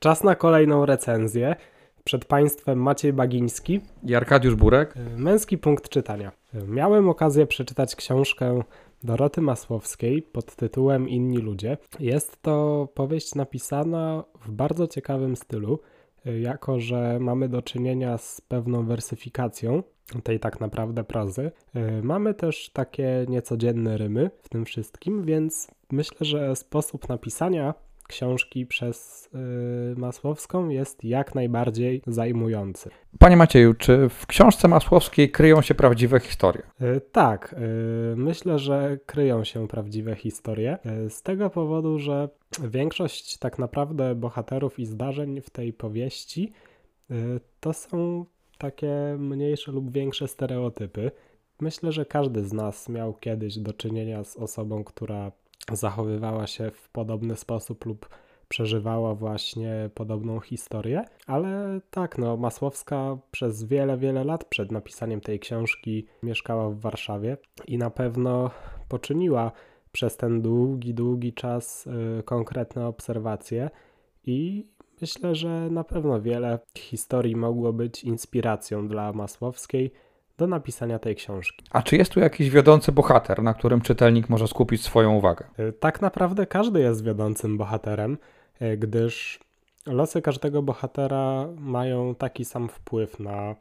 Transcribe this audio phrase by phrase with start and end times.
[0.00, 1.56] Czas na kolejną recenzję.
[2.04, 4.96] Przed Państwem Maciej Bagiński, I Arkadiusz Burek.
[4.96, 6.32] y, męski punkt czytania.
[6.54, 8.62] Y, Miałem okazję przeczytać książkę
[9.04, 11.76] Doroty Masłowskiej pod tytułem Inni ludzie.
[11.98, 15.80] Jest to powieść napisana w bardzo ciekawym stylu,
[16.26, 19.82] y, jako że mamy do czynienia z pewną wersyfikacją
[20.22, 21.50] tej tak naprawdę prozy.
[22.02, 27.74] Mamy też takie niecodzienne rymy w tym wszystkim, więc myślę, że sposób napisania
[28.10, 29.28] książki przez
[29.94, 32.90] y, Masłowską jest jak najbardziej zajmujący.
[33.18, 36.62] Panie Macieju, czy w książce Masłowskiej kryją się prawdziwe historie?
[36.82, 37.54] Y, Tak,
[38.12, 40.78] y, myślę, że kryją się prawdziwe historie.
[41.06, 42.28] y, Z tego powodu, że
[42.64, 46.52] większość tak naprawdę bohaterów i zdarzeń w tej powieści
[47.10, 48.24] y, to są
[48.58, 51.10] takie mniejsze lub większe stereotypy.
[51.60, 55.32] Myślę, że każdy z nas miał kiedyś do czynienia z osobą, która
[55.72, 58.08] zachowywała się w podobny sposób lub
[58.48, 65.40] przeżywała właśnie podobną historię, ale tak, no, Masłowska przez wiele, wiele lat przed napisaniem tej
[65.40, 68.50] książki mieszkała w Warszawie i na pewno
[68.88, 69.52] poczyniła
[69.92, 73.70] przez ten długi, długi czas y, konkretne obserwacje
[74.26, 74.66] i
[75.00, 79.92] myślę, że na pewno wiele historii mogło być inspiracją dla Masłowskiej
[80.40, 81.64] do napisania tej książki.
[81.70, 85.44] A czy jest tu jakiś wiodący bohater, na którym czytelnik może skupić swoją uwagę?
[85.58, 88.18] Y, Tak naprawdę każdy jest wiodącym bohaterem,
[88.62, 89.40] y, gdyż
[89.86, 93.54] losy każdego bohatera mają taki sam wpływ na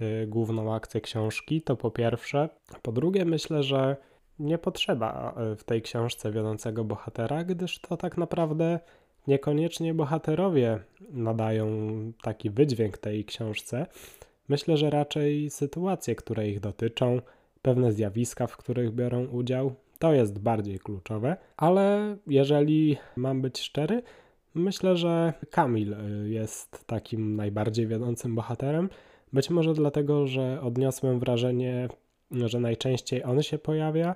[0.00, 2.48] y, główną akcję książki, to po pierwsze.
[2.82, 3.96] Po drugie, myślę, że
[4.38, 8.80] nie potrzeba w tej książce wiodącego bohatera, gdyż to tak naprawdę
[9.26, 10.78] niekoniecznie bohaterowie
[11.10, 11.66] nadają
[12.22, 13.86] taki wydźwięk tej książce.
[14.48, 17.20] Myślę, że raczej sytuacje, które ich dotyczą,
[17.62, 24.02] pewne zjawiska, w których biorą udział, to jest bardziej kluczowe, ale jeżeli mam być szczery,
[24.54, 28.88] myślę, że Kamil y, jest takim najbardziej wiodącym bohaterem.
[29.32, 31.88] Być może dlatego, że odniosłem wrażenie,
[32.30, 34.14] że najczęściej on się pojawia,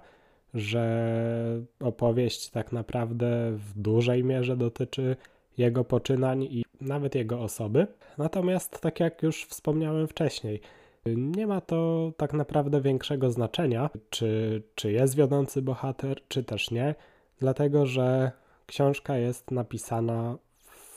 [0.55, 5.17] że opowieść tak naprawdę w dużej mierze dotyczy
[5.59, 7.87] jego poczynań i nawet jego osoby.
[8.19, 10.61] Natomiast, tak jak już wspomniałem wcześniej,
[11.07, 16.95] nie ma to tak naprawdę większego znaczenia, czy, czy jest wiodący bohater, czy też nie,
[17.39, 18.33] dlatego że
[18.67, 20.39] książka jest napisana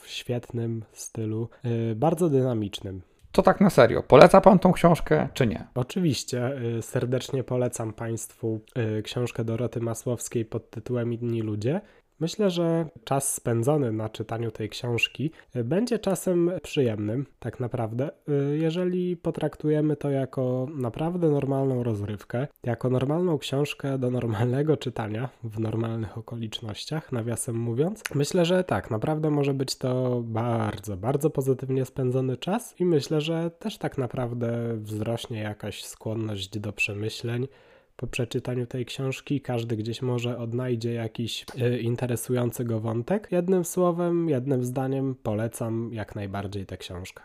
[0.02, 3.02] w świetnym stylu, yy, bardzo dynamicznym.
[3.32, 4.02] To tak na serio.
[4.02, 5.66] Poleca pan tą książkę, czy nie?
[5.74, 8.60] Oczywiście y, serdecznie polecam Państwu
[8.98, 11.80] y, książkę Doroty Masłowskiej pod tytułem Inni ludzie.
[12.20, 18.10] Myślę, że czas spędzony na czytaniu tej książki y, będzie czasem przyjemnym, tak naprawdę,
[18.52, 25.60] y, jeżeli potraktujemy to jako naprawdę normalną rozrywkę, jako normalną książkę do normalnego czytania w
[25.60, 28.02] normalnych okolicznościach, nawiasem mówiąc.
[28.14, 33.50] Myślę, że tak, naprawdę może być to bardzo, bardzo pozytywnie spędzony czas i myślę, że
[33.50, 37.48] też tak naprawdę wzrośnie jakaś skłonność do przemyśleń
[37.96, 39.40] po przeczytaniu tej książki.
[39.40, 43.28] Każdy gdzieś może odnajdzie jakiś y, interesujący go wątek.
[43.30, 47.22] Jednym słowem, jednym zdaniem polecam jak najbardziej tę książkę.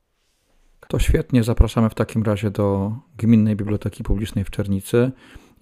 [0.88, 1.44] To świetnie.
[1.44, 5.12] Zapraszamy w takim razie do Gminnej Biblioteki Publicznej w Czernicy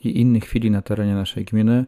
[0.04, 1.86] i innych chwili na terenie naszej gminy.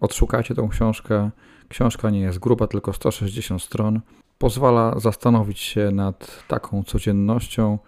[0.00, 1.30] Odszukajcie tą książkę.
[1.68, 4.00] Książka nie jest gruba, tylko 160 stron.
[4.38, 7.78] Pozwala zastanowić się nad taką codziennością,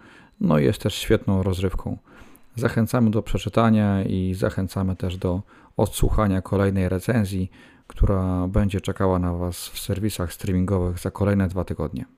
[0.41, 1.97] no i jest też świetną rozrywką.
[2.57, 5.41] Zachęcamy do przeczytania i zachęcamy też do
[5.77, 7.51] odsłuchania kolejnej recenzji,
[7.87, 12.05] która będzie czekała na Was w serwisach streamingowych za kolejne dwa tygodnie.